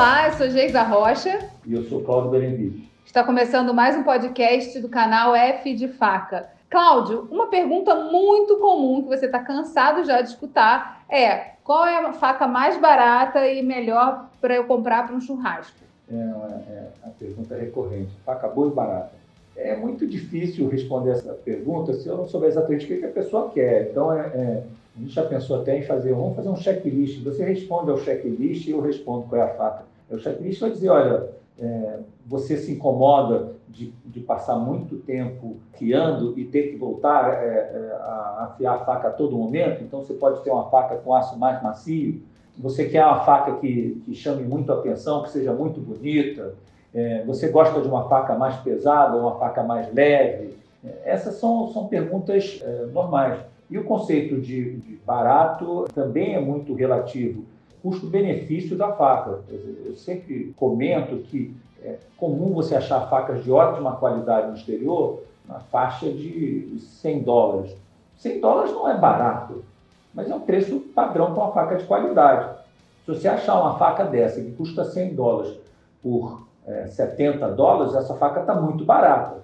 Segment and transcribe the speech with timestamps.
[0.00, 1.50] Olá, eu sou Geisa Rocha.
[1.66, 2.88] E eu sou Cláudio Berenvides.
[3.04, 6.48] Está começando mais um podcast do canal F de Faca.
[6.70, 11.98] Cláudio, uma pergunta muito comum que você está cansado já de escutar é: qual é
[11.98, 15.76] a faca mais barata e melhor para eu comprar para um churrasco?
[16.10, 19.12] É, é, a pergunta recorrente: faca boa e barata.
[19.54, 23.50] É muito difícil responder essa pergunta se eu não souber exatamente o que, a pessoa
[23.50, 23.90] quer.
[23.90, 24.62] Então, é, é,
[24.96, 27.22] a gente já pensou até em fazer, vamos fazer um checklist.
[27.22, 29.84] Você responde ao checklist e eu respondo qual é a faca.
[30.10, 36.36] O checklist vai dizer, olha, é, você se incomoda de, de, passar muito tempo fiando
[36.38, 40.14] e ter que voltar é, é, a afiar a faca a todo momento, então você
[40.14, 42.22] pode ter uma faca com aço mais macio.
[42.58, 46.54] Você quer uma faca que, que chame muito a atenção, que seja muito bonita.
[46.92, 50.56] É, você gosta de uma faca mais pesada uma faca mais leve?
[50.84, 53.38] É, essas são, são perguntas é, normais.
[53.70, 57.44] E o conceito de, de barato também é muito relativo
[57.82, 59.40] custo-benefício da faca.
[59.48, 65.60] Eu sempre comento que é comum você achar facas de ótima qualidade no exterior na
[65.60, 67.74] faixa de 100 dólares.
[68.18, 69.64] 100 dólares não é barato,
[70.12, 72.58] mas é um preço padrão para uma faca de qualidade.
[73.04, 75.56] Se você achar uma faca dessa que custa 100 dólares
[76.02, 79.42] por é, 70 dólares, essa faca está muito barata.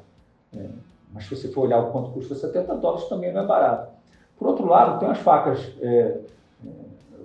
[0.55, 0.67] É,
[1.13, 3.96] mas se você for olhar o quanto custa 70 dólares, também não é barato.
[4.39, 6.19] Por outro lado, tem umas facas é, é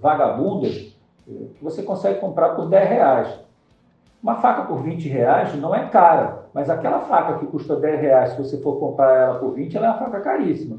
[0.02, 0.92] vagabundas
[1.26, 3.40] que você consegue comprar por 10 reais.
[4.22, 8.32] Uma faca por 20 reais não é cara, mas aquela faca que custa 10 reais,
[8.32, 10.78] se você for comprar ela por 20, ela é uma faca caríssima.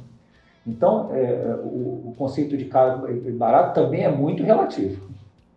[0.67, 5.11] Então, é, o, o, conceito de caro e barato também é muito relativo.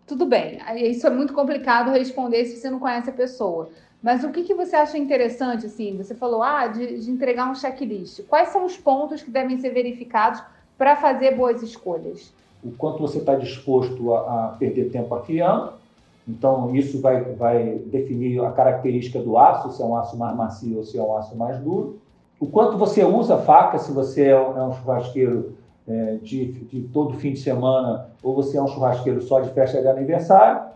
[0.07, 3.69] Tudo bem, isso é muito complicado responder se você não conhece a pessoa.
[4.01, 5.95] Mas o que, que você acha interessante, assim?
[5.97, 8.21] Você falou, ah, de, de entregar um checklist.
[8.27, 10.43] Quais são os pontos que devem ser verificados
[10.77, 12.33] para fazer boas escolhas?
[12.65, 15.73] o quanto você está disposto a, a, perder tempo afiando.
[16.27, 20.77] Então, isso vai, vai definir a característica do aço, se é um aço mais macio
[20.77, 21.99] ou se é um aço mais duro.
[22.39, 25.53] O quanto você usa faca, se você é um, é um churrasqueiro
[25.87, 29.79] é, de, de, todo fim de semana ou você é um churrasqueiro só de festa
[29.79, 30.71] de aniversário.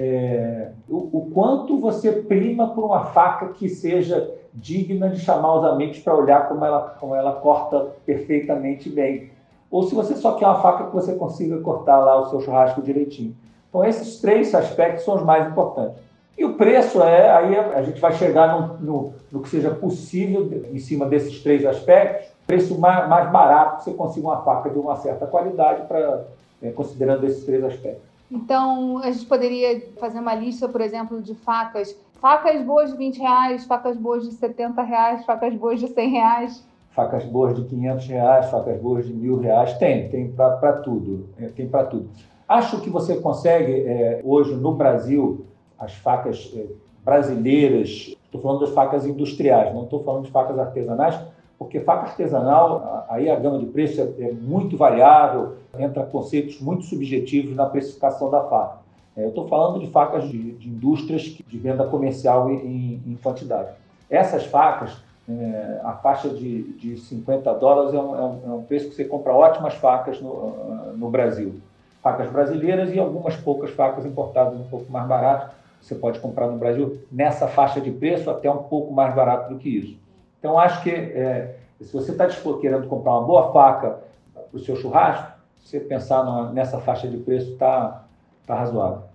[0.00, 5.64] É, o, o, quanto você prima por uma faca que seja digna de chamar os
[5.64, 9.34] amigos para olhar como ela, como ela corta perfeitamente bem
[9.74, 12.80] ou se você só quer uma faca que você consiga cortar lá o seu churrasco
[12.80, 13.34] direitinho.
[13.68, 16.00] Então, esses três aspectos são os mais importantes.
[16.38, 20.48] E o preço é, aí a gente vai chegar no, no, no que seja possível
[20.72, 24.78] em cima desses três aspectos, preço mais, mais barato que você consiga uma faca de
[24.78, 26.22] uma certa qualidade, para
[26.62, 28.02] é, considerando esses três aspectos.
[28.30, 31.96] Então, a gente poderia fazer uma lista, por exemplo, de facas.
[32.24, 36.66] Facas boas de 20 reais, facas boas de 70 reais, facas boas de 100 reais
[36.88, 41.48] facas boas de 500 reais, facas boas de mil reais, tem, tem para tudo, é,
[41.48, 42.08] tem para tudo.
[42.48, 45.44] Acho que você consegue é, hoje no Brasil
[45.78, 46.64] as facas é,
[47.04, 51.20] brasileiras, estou falando das facas industriais, não estou falando de facas artesanais,
[51.58, 56.84] porque faca artesanal, aí a gama de preço é, é muito variável, entra conceitos muito
[56.84, 58.83] subjetivos na precificação da faca.
[59.16, 63.70] É, eu estou falando de facas de, de indústrias de venda comercial em, em quantidade.
[64.10, 64.96] Essas facas
[65.28, 68.94] é, a faixa de, de 50 dólares é um, é, um, é um, preço que
[68.94, 71.60] você compra ótimas facas no, no Brasil.
[72.02, 75.50] Facas brasileiras e algumas poucas facas importadas um pouco mais baratas.
[75.80, 79.58] Você pode comprar no Brasil nessa faixa de preço até um pouco mais barato do
[79.58, 79.98] que isso.
[80.38, 82.26] Então, acho que é, se você está
[82.60, 84.00] querendo comprar uma boa faca
[84.34, 85.32] para o seu churrasco,
[85.62, 88.03] você pensar nessa faixa de preço está
[88.46, 89.14] tá razoável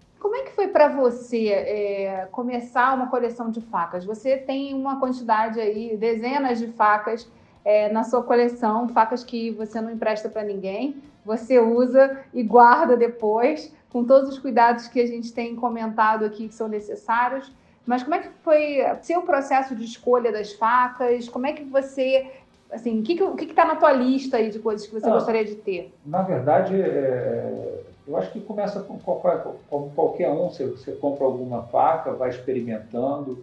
[0.59, 4.03] foi para você é, começar uma coleção de facas?
[4.03, 7.25] Você tem uma quantidade aí, dezenas de facas
[7.63, 12.97] é, na sua coleção, facas que você não empresta para ninguém, você usa e guarda
[12.97, 17.49] depois, com todos os cuidados que a gente tem comentado aqui que são necessários.
[17.85, 21.29] Mas como é que foi seu processo de escolha das facas?
[21.29, 22.29] Como é que você
[22.69, 25.07] assim, o que está que, que tá na tua lista aí de coisas que você
[25.07, 25.93] ah, gostaria de ter?
[26.05, 27.78] Na verdade, é,
[28.09, 32.29] eu acho que começa com qualquer, como qualquer um, você, você compra alguma faca, vai
[32.29, 33.37] experimentando,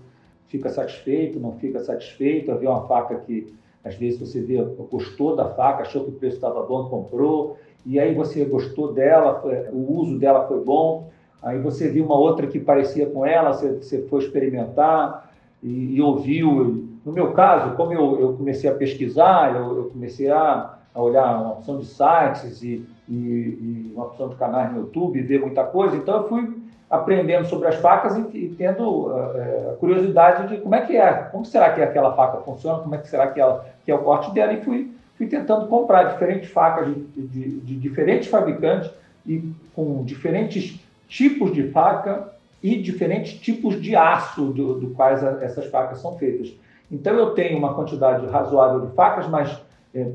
[0.49, 3.55] fica satisfeito, não fica satisfeito, vê uma faca que
[3.85, 4.61] às vezes você vê,
[4.91, 9.39] gostou da faca, achou que o preço estava bom, comprou, e aí você gostou dela,
[9.41, 11.11] foi, o uso dela foi bom,
[11.41, 15.33] aí você viu uma outra que parecia com ela, você, você foi experimentar
[15.63, 16.89] e, e, ouviu.
[17.05, 21.41] No meu caso, como eu, eu comecei a pesquisar, eu, eu comecei a, a olhar
[21.41, 25.65] uma opção de sites e e, e uma opção de canais no YouTube, ver muita
[25.65, 25.97] coisa.
[25.97, 26.57] Então eu fui
[26.91, 31.13] aprendendo sobre as facas e, e tendo uh, a curiosidade de como é que é,
[31.33, 33.99] como será que aquela faca funciona, como é que será que, ela, que é o
[33.99, 38.91] corte dela e fui, fui tentando comprar diferentes facas de, de, de diferentes fabricantes
[39.27, 42.33] e com diferentes tipos de faca
[42.63, 46.55] e diferentes tipos de aço do, do quais a, essas facas são feitas.
[46.91, 49.61] Então eu tenho uma quantidade razoável de facas, mas
[49.97, 50.07] é,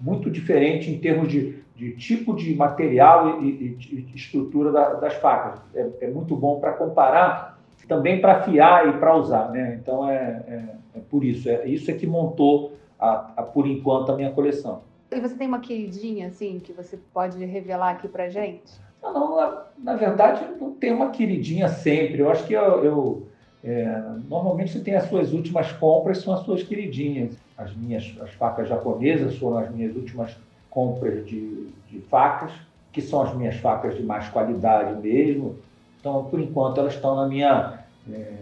[0.00, 5.14] muito diferente em termos de, de tipo de material e, e, e estrutura da, das
[5.14, 5.60] facas.
[5.74, 7.58] É, é muito bom para comparar,
[7.88, 9.50] também para afiar e para usar.
[9.50, 9.78] Né?
[9.80, 10.64] Então é, é,
[10.96, 11.48] é, por isso.
[11.48, 14.82] É isso é que montou, a, a, por enquanto, a minha coleção.
[15.10, 18.72] E você tem uma queridinha, assim, que você pode revelar aqui para gente?
[19.02, 22.20] Não, não na, na, verdade, não tem uma queridinha sempre.
[22.20, 23.26] Eu acho que eu, eu
[23.62, 27.36] é, normalmente você tem as suas últimas compras, são as suas queridinhas.
[27.56, 30.36] As minhas as facas japonesas foram as minhas últimas
[30.70, 32.52] compras de, de facas,
[32.92, 35.56] que são as minhas facas de mais qualidade mesmo.
[36.00, 37.78] Então, por enquanto, elas estão na minha,
[38.10, 38.32] é,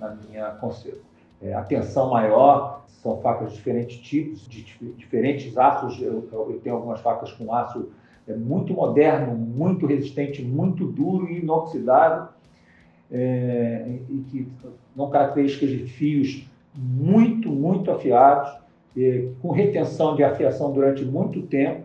[0.00, 0.58] na minha
[1.42, 2.84] é, atenção maior.
[3.02, 4.62] São facas de diferentes tipos, de
[4.96, 6.00] diferentes aços.
[6.02, 7.88] Eu, eu tenho algumas facas com aço
[8.26, 12.28] é, muito moderno, muito resistente, muito duro e inoxidável
[13.10, 14.48] é, e que
[14.94, 16.44] dão características de fios
[16.78, 18.50] muito, muito afiados,
[19.40, 21.82] com retenção de afiação durante muito tempo,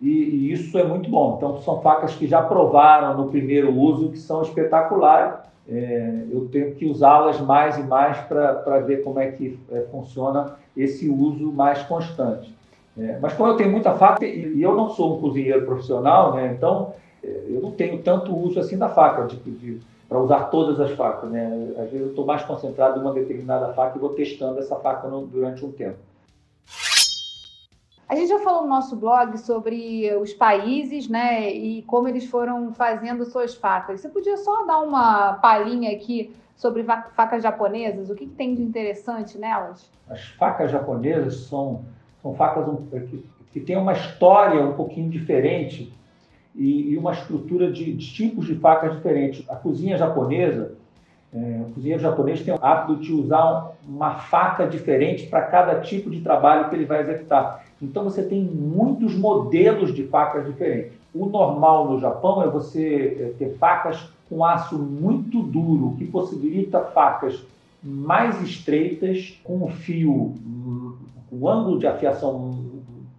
[0.00, 1.36] e, e, isso é muito bom.
[1.36, 5.34] Então, são facas que já provaram no primeiro uso que são espetaculares.
[5.66, 10.56] É, eu tenho que usá-las mais e mais para ver como é que é, funciona
[10.76, 12.54] esse uso mais constante.
[12.98, 16.34] É, mas como eu tenho muita faca e, e eu não sou um cozinheiro profissional,
[16.34, 16.92] né, então
[17.22, 21.30] eu não tenho tanto uso assim da faca, de, de para usar todas as facas.
[21.30, 21.72] Né?
[21.78, 25.08] Às vezes eu estou mais concentrado em uma determinada faca e vou testando essa faca
[25.08, 25.98] durante um tempo.
[28.06, 32.72] A gente já falou no nosso blog sobre os países, né, e como eles foram
[32.74, 34.00] fazendo suas facas.
[34.00, 38.10] Você podia só dar uma palhinha aqui sobre facas japonesas?
[38.10, 39.90] O que, que tem de interessante nelas?
[40.08, 41.82] As facas japonesas são,
[42.22, 42.66] são facas
[43.08, 45.92] que, que têm uma história um pouquinho diferente
[46.54, 49.48] e, e uma estrutura de, de, tipos de facas diferentes.
[49.50, 50.72] A cozinha japonesa,
[51.32, 56.08] é, o cozinheiro japonês tem o hábito de usar uma faca diferente para cada tipo
[56.08, 57.64] de trabalho que ele vai executar.
[57.82, 60.92] Então você tem muitos modelos de facas diferentes.
[61.12, 66.80] O normal no Japão é você é, ter facas com aço muito duro, que possibilita
[66.80, 67.42] facas
[67.82, 70.34] mais estreitas, com um fio,
[71.30, 72.58] um ângulo de afiação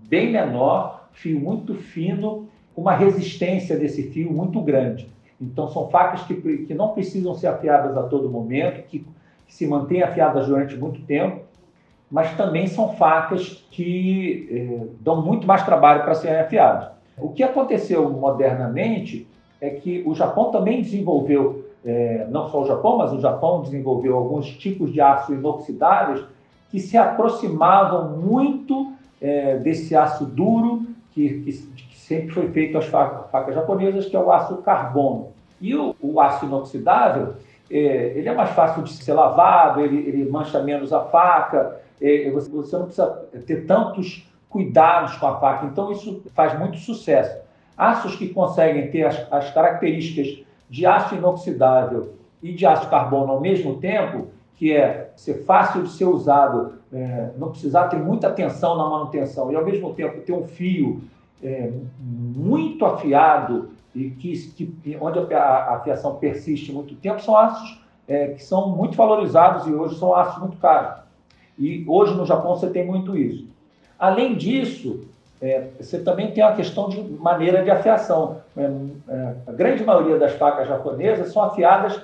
[0.09, 5.09] bem menor, fio muito fino uma resistência desse fio muito grande.
[5.39, 8.99] Então, são facas que, que não precisam ser afiadas a todo momento, que,
[9.45, 11.41] que se mantêm afiadas durante muito tempo,
[12.09, 16.89] mas também são facas que eh, dão muito mais trabalho para serem afiadas.
[17.17, 19.27] O que aconteceu modernamente
[19.59, 24.15] é que o Japão também desenvolveu, eh, não só o Japão, mas o Japão desenvolveu
[24.15, 26.23] alguns tipos de aço inoxidáveis
[26.69, 33.55] que se aproximavam muito eh, desse aço duro que, que, sempre foi feito as facas,
[33.55, 35.31] japonesas, que é o aço carbono.
[35.59, 37.33] E o, o aço inoxidável,
[37.69, 37.75] é,
[38.15, 42.49] ele é mais fácil de ser lavado, ele, ele mancha menos a faca, é, você,
[42.49, 43.07] você, não precisa
[43.47, 45.65] ter tantos cuidados com a faca.
[45.65, 47.43] Então, isso faz muito sucesso.
[47.75, 53.41] Aços que conseguem ter as, as características de aço inoxidável e de aço carbono ao
[53.41, 58.77] mesmo tempo, que é ser fácil de ser usado, é, não precisar ter muita atenção
[58.77, 61.01] na manutenção e ao mesmo tempo ter um fio
[61.43, 64.37] é, muito afiado e que,
[64.81, 69.65] que onde a, a, afiação persiste muito tempo, são aços é, que são muito valorizados
[69.67, 71.03] e hoje são aços muito caros.
[71.57, 73.47] E hoje no Japão você tem muito isso.
[73.97, 75.05] Além disso,
[75.41, 78.41] é, você também tem a questão de maneira de afiação.
[78.55, 78.61] É,
[79.09, 82.01] é, a grande maioria das facas japonesas são afiadas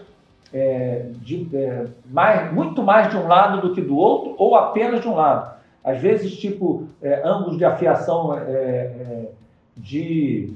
[0.54, 5.02] é, de, é, mais, muito mais de um lado do que do outro, ou apenas
[5.02, 5.61] de um lado.
[5.84, 9.30] Às vezes, tipo, é, ângulos de afiação é, é,
[9.76, 10.54] de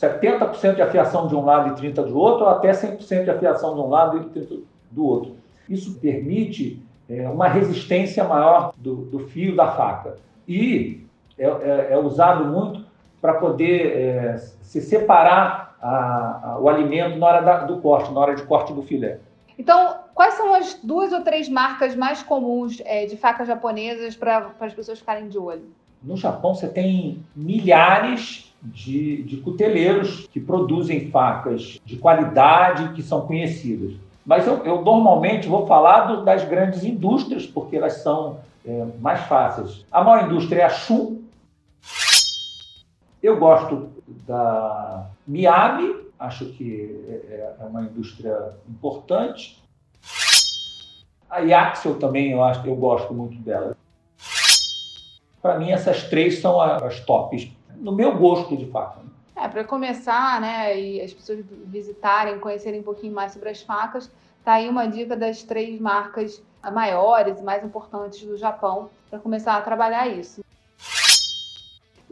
[0.00, 3.74] 70% de afiação de um lado e 30% do outro, ou até 100% de afiação
[3.74, 4.60] de um lado e 30%
[4.90, 5.36] do outro.
[5.68, 10.16] Isso permite é, uma resistência maior do, do, fio da faca.
[10.48, 11.06] E
[11.38, 12.84] é, é, é usado muito
[13.20, 18.20] para poder é, se separar a, a, o alimento na hora da, do corte, na
[18.20, 19.18] hora de corte do filé.
[19.58, 24.50] Então, quais são as duas ou três marcas mais comuns é, de facas japonesas para
[24.60, 25.70] as pessoas ficarem de olho?
[26.02, 33.26] No Japão, você tem milhares de, de cuteleiros que produzem facas de qualidade que são
[33.26, 33.94] conhecidas.
[34.24, 39.20] Mas eu, eu normalmente vou falar do, das grandes indústrias, porque elas são é, mais
[39.22, 39.84] fáceis.
[39.90, 41.20] A maior indústria é a Shu.
[43.22, 43.90] Eu gosto
[44.26, 49.62] da Miyabi, acho que é, é uma indústria importante.
[51.28, 53.76] A Yaxel também, eu acho, eu gosto muito dela.
[55.40, 59.00] Para mim, essas três são as tops, no meu gosto de fato.
[59.34, 63.60] É, É, para começar, né, e as pessoas visitarem, conhecerem um pouquinho mais sobre as
[63.60, 64.10] facas,
[64.44, 66.40] tá aí uma dica das três marcas
[66.72, 70.44] maiores e mais importantes do Japão para começar a trabalhar isso.